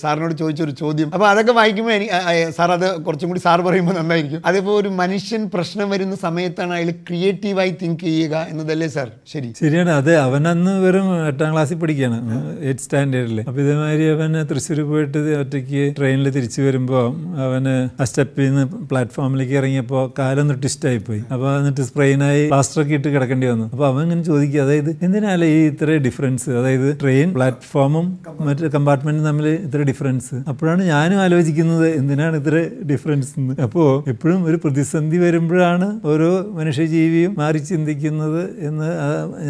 സാറിനോട് 0.00 0.34
ചോദിച്ചൊരു 0.34 0.70
ചോദ്യം. 0.70 1.08
അപ്പോൾ 1.14 1.28
അതൊക്കെ 1.28 1.52
വായിക്കുമ്പോൾ 1.52 1.92
എനിക്ക് 1.92 2.52
സാർ 2.56 2.72
അത് 2.72 2.86
കുറച്ചും 3.04 3.28
കൂടി 3.28 3.40
സാർ 3.40 3.60
പറയുമ്പോൾ 3.60 3.94
നന്നായിരിക്കും. 3.98 4.42
അതിപ്പോൾ 4.46 4.80
ഒരു 4.80 4.88
മനുഷ്യൻ 4.88 5.42
പ്രശ്നം 5.54 5.90
വരുന്ന 5.90 6.14
സമയത്താണ് 6.16 6.72
അയാൾ 6.72 6.90
ക്രിയേറ്റീവായി 7.08 7.72
തിങ്ക് 7.82 8.04
ചെയ്യുക 8.04 8.46
എന്നതല്ലേ 8.50 8.88
സാർ? 8.88 9.08
ശരി. 9.32 9.50
ശരിയാണ്. 9.60 9.90
അതെ 9.90 10.16
അവനന്ന് 10.26 10.74
വെറും 10.84 11.08
എട്ടാം 11.28 11.52
ക്ലാസ്സിൽ 11.52 11.78
പഠിക്കുകയാണ് 11.90 12.18
എയ്റ്റ് 12.68 12.82
സ്റ്റാൻഡേർഡിൽ 12.84 13.38
അപ്പോൾ 13.42 13.60
ഇതേമാതിരി 13.64 14.04
അവൻ 14.14 14.34
തൃശ്ശൂർ 14.50 14.80
പോയിട്ട് 14.90 15.18
ഒറ്റയ്ക്ക് 15.40 15.82
ട്രെയിനിൽ 15.98 16.28
തിരിച്ചു 16.36 16.60
വരുമ്പോൾ 16.66 17.04
അവന് 17.44 17.74
ആ 18.00 18.06
സ്റ്റെപ്പിൽ 18.10 18.44
നിന്ന് 18.48 18.64
പ്ലാറ്റ്ഫോമിലേക്ക് 18.90 19.54
ഇറങ്ങിയപ്പോൾ 19.60 20.02
കാലൊന്ന് 20.18 20.54
ട്വിസ്റ്റായി 20.62 21.00
പോയി 21.08 21.22
അപ്പോൾ 21.34 21.48
എന്നിട്ട് 21.58 21.84
സ്പ്രെയിനായി 21.88 22.42
പ്ലാസ്റ്ററൊക്കെ 22.52 22.94
ഇട്ട് 22.98 23.08
കിടക്കേണ്ടി 23.14 23.46
വന്നു. 23.52 23.66
അപ്പോൾ 23.72 23.86
അവൻ 23.90 24.02
ഇങ്ങനെ 24.06 24.24
ചോദിക്കുക 24.30 24.60
അതായത് 24.66 24.90
എന്തിനാലേ 25.06 25.48
ഈ 25.56 25.60
ഇത്ര 25.70 25.96
ഡിഫറൻസ് 26.06 26.50
അതായത് 26.60 26.88
ട്രെയിൻ 27.02 27.28
പ്ലാറ്റ്ഫോമും 27.36 28.06
മറ്റു 28.48 28.70
കമ്പാർട്ട്മെന്റും 28.76 29.24
തമ്മിൽ 29.30 29.48
ഇത്ര 29.66 29.80
ഡിഫറൻസ് 29.90 30.36
അപ്പോഴാണ് 30.52 30.82
ഞാനും 30.92 31.20
ആലോചിക്കുന്നത് 31.24 31.88
എന്തിനാണ് 32.00 32.36
ഇത്ര 32.42 32.56
ഡിഫറൻസ് 32.92 33.32
എന്ന് 33.40 33.56
അപ്പോൾ 33.66 33.88
എപ്പോഴും 34.12 34.40
ഒരു 34.50 34.58
പ്രതിസന്ധി 34.64 35.20
വരുമ്പോഴാണ് 35.24 35.88
ഓരോ 36.12 36.30
മനുഷ്യജീവിയും 36.60 37.32
മാറി 37.42 37.62
ചിന്തിക്കുന്നത് 37.70 38.42
എന്ന് 38.68 38.88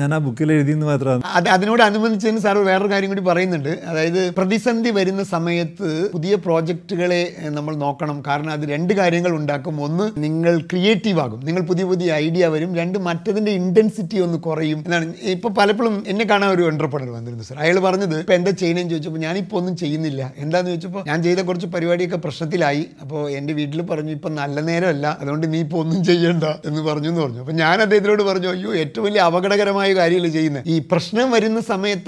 ഞാൻ 0.01 0.11
ആ 0.15 0.21
ബുക്കിൽ 0.27 0.49
എഴുതിയെന്ന് 0.57 0.87
മാത്രമാണ്. 0.87 1.23
അതിനോട് 1.51 1.83
അതിനോട് 1.89 2.01
അനുബന്ധിച്ചതിന് 2.31 2.43
സാർ 2.47 2.57
വേറൊരു 2.71 2.91
കാര്യം 2.93 3.11
കൂടി 3.13 3.23
പറയുന്നുണ്ട്. 3.31 3.73
അതായത് 3.91 4.21
പ്രതിസന്ധി 4.39 4.91
വരുന്ന 4.99 5.23
സമയത്ത് 5.35 5.89
പുതിയ 6.13 6.35
പ്രോജക്റ്റുകളെ 6.45 7.23
നമ്മൾ 7.57 7.75
നോക്കണം. 7.85 8.17
കാരണം 8.27 8.53
അത് 8.57 8.65
രണ്ട് 8.73 8.93
കാര്യങ്ങൾ 9.01 9.33
ഉണ്ടാക്കും. 9.41 9.75
ഒന്ന് 9.87 10.07
നിങ്ങൾ 10.25 10.53
ക്രിയേറ്റീവ് 10.71 11.21
ആകും 11.25 11.41
നിങ്ങൾ 11.49 11.63
പുതിയ 11.71 11.85
പുതിയ 11.85 12.09
ഐഡിയ 12.25 12.47
വരും. 12.55 12.71
രണ്ട് 12.81 12.99
മറ്റതിന്റെ 13.09 13.53
ഇന്റൻസിറ്റി 13.61 14.19
ഒന്ന് 14.27 14.39
കുറയും. 14.47 14.79
എന്നാണ്. 14.87 15.09
ഇപ്പൊ 15.35 15.49
പലപ്പോഴും 15.59 15.97
എന്നെ 16.07 16.25
കാണാൻ 16.31 16.51
ഒരു 16.51 16.65
എന്റർപ്രണർ 16.73 17.11
വന്നിരുന്നു 17.19 17.45
സാർ. 17.49 17.59
അയാൾ 17.65 17.79
പറഞ്ഞത് 17.89 18.17
ഇപ്പൊ 18.19 18.35
എന്താ 18.39 18.53
ചെയ്യണമെന്ന് 18.63 18.91
ചോദിച്ചപ്പോൾ 18.91 19.23
ഞാനിപ്പോ 19.27 19.57
ഒന്നും 19.61 19.77
ചെയ്യുന്നില്ല. 19.83 20.23
എന്താന്ന് 20.45 20.71
ചോദിച്ചപ്പോൾ 20.71 21.03
ഞാൻ 21.07 21.19
ചെയ്ത 21.23 21.41
കുറച്ച് 21.51 21.69
പരിപാടിയൊക്കെ 21.75 22.17
പ്രശ്നത്തിലായി. 22.27 22.85
അപ്പോൾ 23.03 23.21
എന്റെ 23.41 23.53
വീട്ടിൽ 23.61 23.81
പറഞ്ഞു 23.93 24.15
ഇപ്പൊ 24.19 24.31
നല്ല 24.41 24.61
നേരമല്ല. 24.71 25.07
അതുകൊണ്ട് 25.21 25.47
നീ 25.53 25.61
ഇപ്പോൾ 25.67 25.81
ഒന്നും 25.85 26.01
ചെയ്യണ്ട. 26.05 26.45
എന്ന് 26.69 26.83
പറഞ്ഞു 26.83 27.09
എന്ന് 27.09 27.23
പറഞ്ഞു. 27.23 27.41
അപ്പോൾ 27.45 27.57
ഞാൻ 27.63 27.77
അദ്ദേഹത്തിനോട് 27.87 28.23
പറഞ്ഞു 28.23 28.49
അയ്യോ 28.49 28.71
ഏറ്റവും 28.83 29.05
വലിയ 29.07 29.21
അപകടകരമായ 29.21 29.91
കാര്യമല്ലേ 30.01 30.31
ചെയ്യുന്നത് 30.31 30.65
ഈ 30.67 30.79
പ്രശ്നം 30.93 31.29
വരുന്ന 31.31 31.61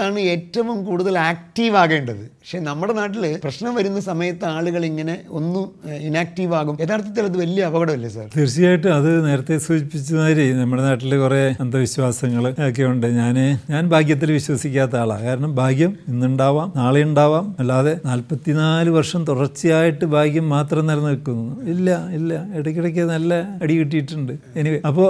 സമയത്താണ് 0.02 0.20
ഏറ്റവും 0.34 0.84
കൂടുതൽ 0.84 1.18
ആക്റ്റീവ് 1.18 1.76
ആകേണ്ടത്. 1.76 2.24
പക്ഷെ 2.42 2.58
നമ്മുടെ 2.58 2.92
നാട്ടിൽ 2.92 3.24
പ്രശ്നം 3.44 3.74
വരുന്ന 3.74 4.00
സമയത്ത് 4.00 4.44
ആളുകൾ 4.44 4.84
ഇങ്ങനെ 4.84 5.18
ഒന്ന് 5.30 5.60
ഇനാക്റ്റീവ് 6.06 6.54
ആകും. 6.54 6.76
യഥാർത്ഥത്തിൽ 6.80 7.24
അത് 7.24 7.36
വലിയ 7.38 7.64
അപകടമല്ലേ 7.64 8.08
സാർ? 8.08 8.24
തീർച്ചയായിട്ടും 8.36 8.94
അത് 8.94 9.26
നേരത്തെ 9.26 9.58
സൂചിപ്പിച്ച 9.58 10.14
മാതിരി 10.14 10.52
നമ്മുടെ 10.52 10.82
നാട്ടിൽ 10.82 11.16
കുറേ 11.18 11.54
അന്ധവിശ്വാസങ്ങൾ 11.60 12.54
ഒക്കെ 12.68 12.82
ഉണ്ട്. 12.82 13.06
ഞാൻ 13.06 13.36
ഞാൻ 13.70 13.88
ഭാഗ്യത്തിൽ 13.88 14.32
വിശ്വസിക്കാത്ത 14.32 14.96
ആളാണ് 14.96 15.22
കാരണം 15.22 15.54
ഭാഗ്യം 15.54 15.92
ഇന്നുണ്ടാവാം 16.08 16.72
നാളെ 16.76 17.02
ഉണ്ടാവാം. 17.02 17.56
അല്ലാതെ 17.58 18.00
നാൽപ്പത്തിനാല് 18.06 18.90
വർഷം 18.90 19.24
തുടർച്ചയായിട്ട് 19.24 20.04
ഭാഗ്യം 20.04 20.48
മാത്രം 20.48 20.86
നിലനിൽക്കുന്നു. 20.86 21.62
ഇല്ല 21.62 22.08
ഇല്ല. 22.10 22.32
ഇടയ്ക്കിടയ്ക്ക് 22.54 23.00
നല്ല 23.00 23.32
അടി 23.62 23.76
കിട്ടിയിട്ടുണ്ട്. 23.78 24.32
എനിവേ 24.56 24.80
അപ്പോൾ 24.86 25.08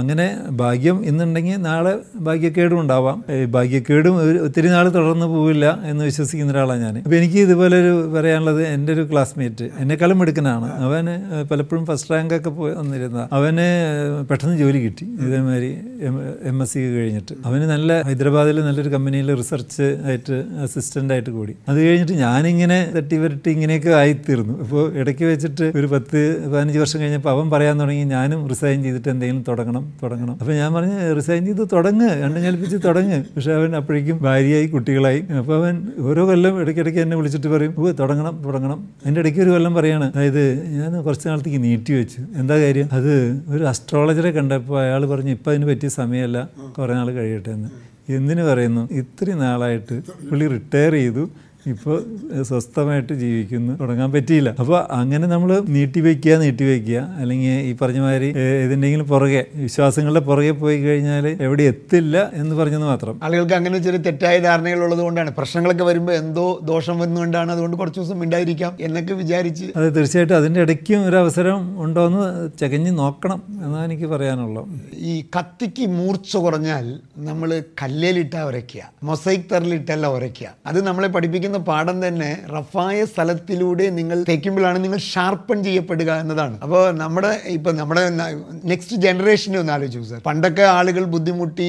അങ്ങനെ 0.00 0.28
ഭാഗ്യം 0.50 1.04
ഇന്നുണ്ടെങ്കിൽ 1.04 1.56
നാളെ 1.56 1.94
ഭാഗ്യക്കേടും 2.18 2.80
ഉണ്ടാവാം. 2.80 3.24
ഭാഗ്യക്കേടും 3.50 4.42
ഒത്തിരി 4.44 4.68
നാൾ 4.68 4.88
തുടർന്ന് 4.88 5.26
പോവില്ല 5.26 5.80
എന്ന് 5.84 6.04
വിശ്വസിക്കുന്ന 6.04 6.54
ഒരാളാണ് 6.56 6.82
ഞാൻ 6.86 6.96
അപ്പോൾ 7.04 7.16
എനിക്ക് 7.20 7.38
ഇതുപോലെ 7.46 7.76
ഒരു 7.82 7.94
പറയാനുള്ളത് 8.16 8.60
എന്റെ 8.74 8.90
ഒരു 8.96 9.04
ക്ലാസ്മേറ്റ് 9.12 9.66
എന്നെക്കാളും 9.82 10.18
മിടുക്കനാണ്. 10.20 10.68
അവന് 10.86 11.14
പലപ്പോഴും 11.50 11.84
ഫസ്റ്റ് 11.88 12.10
റാങ്കൊക്കെ 12.12 12.50
പോയി 12.58 12.74
വന്നിരുന്ന 12.80 13.20
അവന് 13.38 13.66
പെട്ടെന്ന് 14.28 14.56
ജോലി 14.62 14.80
കിട്ടി. 14.84 15.06
ഇതേമാതിരി 15.24 15.70
എം 16.50 16.56
എസ് 16.64 16.72
സി 16.72 16.80
കഴിഞ്ഞിട്ട്. 16.96 17.34
അവന് 17.48 17.64
നല്ല 17.72 17.90
ഹൈദരാബാദിൽ 18.08 18.60
നല്ലൊരു 18.68 18.90
കമ്പനിയിൽ 18.94 19.28
റിസർച്ച് 19.40 19.86
ആയിട്ട് 20.08 20.36
അസിസ്റ്റന്റ് 20.66 21.12
ആയിട്ട് 21.14 21.30
കൂടി. 21.38 21.54
അത് 21.70 21.78
കഴിഞ്ഞിട്ട് 21.84 22.16
ഞാനിങ്ങനെ 22.24 22.78
തട്ടി 22.96 23.16
വരട്ടി 23.22 23.50
ഇങ്ങനെയൊക്കെ 23.56 23.92
ആയിത്തീർന്നു. 24.00 24.54
അപ്പോൾ 24.64 24.82
ഇടയ്ക്ക് 25.00 25.26
വെച്ചിട്ട് 25.32 25.66
ഒരു 25.80 25.88
പത്ത് 25.94 26.20
പതിനഞ്ച് 26.52 26.80
വർഷം 26.84 26.98
കഴിഞ്ഞപ്പോൾ 27.02 27.32
അവൻ 27.34 27.46
പറയാൻ 27.54 27.76
തുടങ്ങി 27.82 28.04
ഞാനും 28.14 28.40
റിസൈൻ 28.52 28.78
ചെയ്തിട്ട് 28.86 29.08
എന്തെങ്കിലും 29.14 29.42
തുടങ്ങണം 29.50 29.84
തുടങ്ങണം. 30.02 30.34
അപ്പോൾ 30.40 30.54
ഞാൻ 30.60 30.70
പറഞ്ഞ് 30.78 30.98
റിസൈൻ 31.20 31.42
ചെയ്ത് 31.48 31.64
തുടങ്ങ് 31.74 32.10
രണ്ടും 32.22 32.40
കൽപ്പിച്ച് 32.46 32.78
തുടങ്ങ്. 32.88 33.18
പക്ഷേ 33.34 33.52
അവൻ 33.58 33.70
അപ്പോഴേക്കും 33.80 34.18
ഭാര്യയായി 34.26 34.68
കുട്ടികളായി. 34.74 35.20
അപ്പോൾ 35.40 35.54
അവൻ 35.60 35.74
ഓരോ 36.08 36.22
കൊല്ലം 36.30 36.45
ഇടയ്ക്കിടയ്ക്ക് 36.60 37.00
എന്നെ 37.00 37.16
വിളിച്ചിട്ട് 37.16 37.46
പറയും 37.46 37.74
ഓ 37.78 37.90
തുടങ്ങണം 37.90 38.42
തുടങ്ങണം. 38.42 38.88
എന്റെ 39.06 39.20
ഇടയ്ക്ക് 39.20 39.40
ഒരു 39.40 39.50
കൊല്ലം 39.50 39.74
പറയാണ് 39.74 40.04
അതായത് 40.04 40.68
ഞാൻ 40.68 41.02
കുറച്ച് 41.02 41.28
നാളത്തേക്ക് 41.28 41.62
നീട്ടി 41.62 41.92
വെച്ചു. 41.92 42.20
എന്താ 42.36 42.58
കാര്യം? 42.58 42.88
അത് 42.92 43.42
ഒരു 43.48 43.64
അസ്ട്രോളജറെ 43.64 44.30
കണ്ടപ്പോൾ 44.30 44.80
അയാൾ 44.80 45.06
പറഞ്ഞു 45.06 45.30
ഇപ്പം 45.30 45.50
അതിന് 45.50 45.66
പറ്റിയ 45.66 45.88
സമയമല്ല 45.88 46.48
കുറേ 46.78 46.94
നാൾ 46.94 47.10
കഴിയട്ടെ 47.10 47.50
എന്ന്. 47.50 47.68
എന്തിനു 48.08 48.42
പറയുന്നു? 48.42 48.88
ഇത്രയും 48.92 49.38
നാളായിട്ട് 49.38 50.02
പുള്ളി 50.30 50.46
റിട്ടയർ 50.46 50.92
ചെയ്തു. 50.92 51.30
ഇപ്പോൾ 51.72 51.96
സ്വസ്ഥമായിട്ട് 52.48 53.12
ജീവിക്കുന്നു. 53.12 53.72
തുടങ്ങാൻ 53.80 54.10
പറ്റിയില്ല. 54.12 54.50
അപ്പോൾ 54.62 54.78
അങ്ങനെ 55.00 55.26
നമ്മൾ 55.26 55.50
നീട്ടിവെക്കുക 55.76 56.34
നീട്ടിവെക്കുക 56.42 56.98
അല്ലെങ്കിൽ 57.20 57.54
ഈ 57.68 57.72
പറഞ്ഞ 57.80 58.00
മാതിരി 58.00 58.28
ഇതിന്റെങ്കിലും 58.64 59.06
പുറകെ 59.08 59.42
വിശ്വാസങ്ങളുടെ 59.54 60.22
പുറകെ 60.28 60.50
പോയി 60.62 60.78
കഴിഞ്ഞാൽ 60.84 61.26
എവിടെ 61.46 61.62
എത്തില്ല 61.72 62.16
എന്ന് 62.34 62.54
പറഞ്ഞത് 62.56 62.84
മാത്രം. 62.92 63.14
ആളുകൾക്ക് 63.22 63.54
അങ്ങനെ 63.54 63.78
ചെറിയ 63.78 63.98
തെറ്റായ 63.98 64.38
ധാരണകൾ 64.38 64.82
ഉള്ളത് 64.84 64.98
കൊണ്ടാണ്. 64.98 65.30
പ്രശ്നങ്ങളൊക്കെ 65.34 65.84
വരുമ്പോൾ 65.84 66.12
എന്തോ 66.12 66.46
ദോഷം 66.62 66.98
വന്നുകൊണ്ടാണ് 66.98 67.52
അതുകൊണ്ട് 67.52 67.76
കുറച്ച് 67.76 68.00
ദിവസം 68.00 68.18
മിണ്ടായിരിക്കാം 68.18 68.72
എന്നൊക്കെ 68.80 69.14
വിചാരിച്ച്. 69.14 69.66
അതെ 69.76 69.88
തീർച്ചയായിട്ടും 69.88 70.36
അതിന്റെ 70.36 70.60
ഇടയ്ക്കും 70.60 71.08
ഒരു 71.08 71.16
അവസരം 71.16 71.82
ഉണ്ടോ 71.82 72.06
എന്ന് 72.06 72.24
ചകഞ്ഞ് 72.60 72.98
നോക്കണം 72.98 73.42
എന്നാണ് 73.64 73.84
എനിക്ക് 73.84 74.06
പറയാനുള്ളത് 74.06 74.68
ഈ 74.94 75.14
കത്തിക്ക് 75.38 75.86
മൂർച്ച 75.88 76.36
കുറഞ്ഞാൽ 76.36 76.86
നമ്മൾ 77.16 77.62
കല്ലേലിട്ടാ 77.82 78.42
ഉരയ്ക്കുക. 78.42 78.82
മൊസൈക് 79.02 79.46
തറിലിട്ടല്ല 79.52 80.06
ഉരയ്ക്കുക. 80.06 80.48
അത് 80.66 80.86
നമ്മളെ 80.86 81.08
പഠിപ്പിക്കുന്ന 81.08 81.55
പാഠം 81.68 81.98
തന്നെ 82.06 82.30
റഫായ 82.56 82.98
സ്ഥലത്തിലൂടെ 83.12 83.86
നിങ്ങൾ 83.98 84.18
തേക്കുമ്പോഴാണ് 84.30 84.78
നിങ്ങൾ 84.84 85.00
ഷാർപ്പൺ 85.12 85.58
ചെയ്യപ്പെടുക 85.66 86.10
എന്നതാണ്. 86.22 86.56
അപ്പോൾ 86.64 86.82
നമ്മുടെ 87.02 87.32
ഇപ്പം 87.56 87.74
നമ്മുടെ 87.80 88.02
നെക്സ്റ്റ് 88.72 88.96
ജനറേഷനെ 89.04 89.58
ഒന്ന് 89.62 89.74
ആലോചിച്ചു 89.76 90.08
സാർ. 90.10 90.20
പണ്ടൊക്കെ 90.28 90.64
ആളുകൾ 90.76 91.04
ബുദ്ധിമുട്ടി 91.14 91.68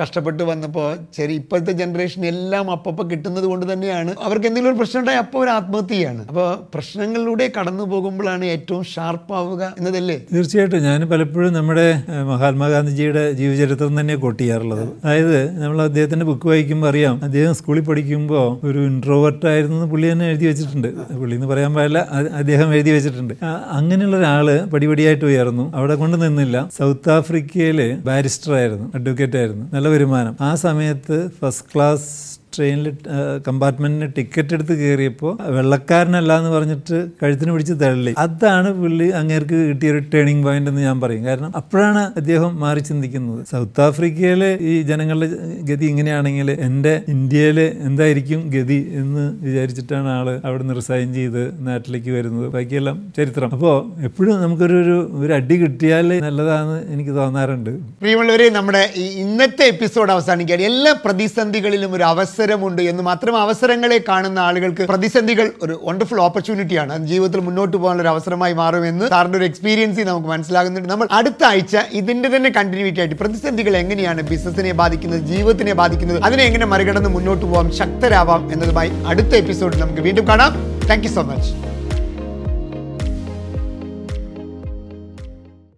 കഷ്ടപ്പെട്ട് 0.00 0.42
വന്നപ്പോൾ 0.50 0.90
ശരി 1.18 1.34
ഇപ്പോഴത്തെ 1.42 1.72
ജനറേഷൻ 1.82 2.22
എല്ലാം 2.32 2.66
അപ്പപ്പോൾ 2.76 3.06
കിട്ടുന്നത് 3.12 3.46
കൊണ്ട് 3.50 3.66
തന്നെയാണ് 3.72 4.14
അവർക്ക് 4.26 4.46
എന്തെങ്കിലും 4.50 4.72
ഒരു 4.72 4.78
പ്രശ്നം 4.80 5.00
ഉണ്ടായി 5.02 5.20
അപ്പോൾ 5.24 5.40
ഒരു 5.44 5.50
ആത്മഹത്യയാണ്. 5.56 6.22
അപ്പോൾ 6.30 6.48
പ്രശ്നങ്ങളിലൂടെ 6.74 7.46
കടന്നു 7.58 7.84
പോകുമ്പോഴാണ് 7.92 8.44
ഏറ്റവും 8.54 8.82
ഷാർപ്പാവുക 8.94 9.62
എന്നതല്ലേ? 9.78 10.18
തീർച്ചയായിട്ടും. 10.34 10.80
ഞാൻ 10.88 11.00
പലപ്പോഴും 11.12 11.52
നമ്മുടെ 11.58 11.86
മഹാത്മാഗാന്ധിജിയുടെ 12.32 13.24
ജീവചരിത്രം 13.40 13.92
തന്നെ 14.00 14.14
കൊട്ടിയാറുള്ളത് 14.24 14.84
അതായത് 15.04 15.38
നമ്മൾ 15.62 15.78
അദ്ദേഹത്തിന്റെ 15.88 16.26
ബുക്ക് 16.30 16.46
വായിക്കുമ്പോൾ 16.50 16.88
അറിയാം. 16.92 17.14
അദ്ദേഹം 17.26 17.52
സ്കൂളിൽ 17.58 17.84
പഠിക്കുമ്പോൾ 17.88 18.46
ഒരു 18.68 18.78
ഇൻട്രോവേർട്ട് 18.90 19.14
എന്ന് 19.64 19.86
പുള്ളി 19.92 20.06
തന്നെ 20.12 20.26
എഴുതി 20.30 20.46
വെച്ചിട്ടുണ്ട്. 20.46 20.88
പുള്ളി 21.20 21.34
എന്ന് 21.38 21.46
പറയാൻ 21.52 21.72
പാടില്ല 21.74 22.00
അദ്ദേഹം 22.40 22.68
എഴുതി 22.74 22.90
വെച്ചിട്ടുണ്ട്. 22.96 23.34
അങ്ങനെയുള്ള 23.78 24.16
ഒരാൾ 24.22 24.48
പടിപടിയായിട്ട് 24.74 25.24
ഉയർന്നു. 25.24 25.66
അവിടെ 25.78 25.94
കൊണ്ട് 26.02 26.16
നിന്നില്ല. 26.24 26.56
സൗത്ത് 26.78 27.12
ആഫ്രിക്കയിലെ 27.18 27.88
ബാരിസ്റ്റർ 28.10 28.54
ആയിരുന്നു 28.60 28.88
അഡ്വക്കേറ്റ് 28.94 29.38
ആയിരുന്നു 29.42 29.66
നല്ല 29.74 29.88
വരുമാനം. 29.96 30.36
ആ 30.40 30.50
സമയത്ത് 30.66 31.18
ഫസ്റ്റ് 31.40 31.68
ക്ലാസ് 31.74 32.10
ട്രെയിനിൽ 32.56 32.88
കമ്പാർട്ട്മെന്റിന് 33.48 34.08
ടിക്കറ്റ് 34.16 34.54
എടുത്ത് 34.56 34.74
കയറിയപ്പോൾ 34.80 35.32
വെള്ളക്കാരനല്ല 35.56 36.38
എന്ന് 36.40 36.50
പറഞ്ഞിട്ട് 36.56 36.98
കഴുത്തിന് 37.22 37.50
പിടിച്ച് 37.52 37.74
തള്ളി. 37.82 38.14
അതാണ് 38.24 38.70
പുള്ളി 38.80 39.08
അങ്ങേർക്ക് 39.20 39.58
കിട്ടിയ 39.68 39.90
ഒരു 39.94 40.02
ടേണിംഗ് 40.14 40.44
പോയിന്റ് 40.46 40.70
എന്ന് 40.70 40.82
ഞാൻ 40.88 41.00
പറയും. 41.04 41.24
കാരണം 41.24 41.52
അപ്പോഴാണ് 41.56 42.02
അദ്ദേഹം 42.20 42.52
മാറി 42.64 42.80
ചിന്തിക്കുന്നത്. 42.90 43.40
സൗത്ത് 43.52 43.82
ആഫ്രിക്കയിലെ 43.86 44.50
ഈ 44.70 44.74
ജനങ്ങളുടെ 44.90 45.28
ഗതി 45.70 45.86
ഇങ്ങനെയാണെങ്കിൽ 45.92 46.50
എന്റെ 46.68 46.94
ഇന്ത്യയിലെ 47.14 47.66
എന്തായിരിക്കും 47.88 48.40
ഗതി 48.56 48.80
എന്ന് 49.00 49.24
വിചാരിച്ചിട്ടാണ് 49.46 50.08
ആൾ 50.16 50.28
അവിടെ 50.44 50.62
നിന്ന് 50.62 50.76
റിസൈൻ 50.80 51.08
ചെയ്ത് 51.14 51.42
നാട്ടിലേക്ക് 51.66 52.10
വരുന്നത്. 52.10 52.46
ബാക്കിയെല്ലാം 52.56 52.96
ചരിത്രം. 53.16 53.50
അപ്പോൾ 53.56 53.76
എപ്പോഴും 54.08 54.34
നമുക്കൊരു 54.42 54.80
ഒരു 55.22 55.32
അടി 55.38 55.56
കിട്ടിയാൽ 55.62 56.08
നല്ലതാണെന്ന് 56.26 56.78
എനിക്ക് 56.92 57.12
തോന്നാറുണ്ട്. 57.20 57.70
പ്രിയമുള്ളവരെ 58.02 58.46
നമ്മുടെ 58.58 58.82
ഇന്നത്തെ 59.24 59.64
എപ്പിസോഡ് 59.72 60.10
അവസാനിക്കുകയാണ്. 60.16 60.66
എല്ലാ 60.70 60.92
പ്രതിസന്ധികളിലും 61.04 61.90
ഒരു 61.96 62.04
അവസരമുണ്ട് 62.46 62.82
എന്ന് 62.90 63.02
മാത്രം 63.08 63.34
അവസരങ്ങളെ 63.36 63.96
കാണുന്ന 64.08 64.38
ആളുകൾക്ക് 64.48 64.82
പ്രതിസന്ധികൾ 64.90 65.46
ഒരു 65.64 65.74
വണ്ടർഫുൾ 65.86 66.18
ഓപ്പർച്യൂണിറ്റിയാണ് 66.26 66.90
അത് 66.96 67.04
ജീവിതത്തിൽ 67.12 67.40
മുന്നോട്ട് 67.46 67.76
പോകാനുള്ള 67.76 68.02
ഒരു 68.04 68.10
അവസരമായി 68.12 68.54
മാറുമെന്ന് 68.60 69.06
സാറിന്റെ 69.14 69.38
ഒരു 69.40 69.46
എക്സ്പീരിയൻസ് 69.48 70.06
നമുക്ക് 70.10 70.28
മനസ്സിലാകുന്നുണ്ട്. 70.34 70.88
നമ്മൾ 70.92 71.08
അടുത്ത 71.18 71.44
ആഴ്ച 71.50 71.76
ഇതിന്റെ 72.00 72.28
തന്നെ 72.36 72.50
കണ്ടിന്യൂറ്റി 72.58 73.02
ആയിട്ട് 73.04 73.18
പ്രതിസന്ധികൾ 73.22 73.76
എങ്ങനെയാണ് 73.82 74.22
ബിസിനസിനെ 74.32 74.74
ബാധിക്കുന്നത് 74.82 75.24
ജീവിതത്തിനെ 75.32 75.74
ബാധിക്കുന്നത് 75.82 76.20
അതിനെ 76.28 76.44
എങ്ങനെ 76.50 76.68
മറികടന്ന് 76.74 77.12
മുന്നോട്ട് 77.16 77.44
പോകാം 77.44 77.70
ശക്തരാവാം 77.80 78.44
എന്നതുമായി 78.52 78.92
അടുത്ത 79.12 79.34
എപ്പിസോഡിൽ 79.42 79.80
നമുക്ക് 79.84 80.04
വീണ്ടും 80.08 80.26
കാണാം. 80.32 80.52
Thank 80.90 81.10
so 81.16 81.24
much 81.30 81.52